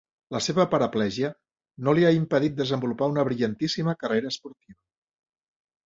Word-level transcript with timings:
La 0.35 0.39
seva 0.43 0.63
paraplegia 0.71 1.29
no 1.89 1.95
li 1.99 2.09
ha 2.09 2.15
impedit 2.21 2.57
desenvolupar 2.63 3.13
una 3.15 3.29
brillantíssima 3.31 3.99
carrera 4.05 4.35
esportiva. 4.37 4.79